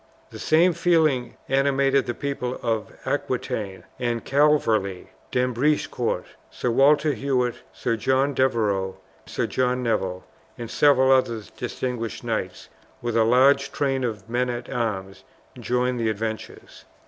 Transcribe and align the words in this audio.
The 0.31 0.39
same 0.39 0.73
feeling 0.73 1.35
animated 1.47 2.07
the 2.07 2.15
people 2.15 2.59
of 2.63 2.91
Aquitaine, 3.05 3.83
and 3.99 4.25
Calverley, 4.25 5.09
D'Ambrecicourt, 5.29 6.25
Sir 6.49 6.71
Walter 6.71 7.13
Hewitt, 7.13 7.57
Sir 7.71 7.95
John 7.97 8.33
Devereux, 8.33 8.95
Sir 9.27 9.45
John 9.45 9.83
Neville, 9.83 10.23
and 10.57 10.71
several 10.71 11.11
other 11.11 11.39
distinguished 11.55 12.23
knights, 12.23 12.67
with 12.99 13.15
a 13.15 13.23
large 13.23 13.71
train 13.71 14.03
of 14.03 14.27
men 14.27 14.49
at 14.49 14.71
arms, 14.71 15.23
joined 15.59 15.99
the 15.99 16.09
adventurers. 16.09 16.85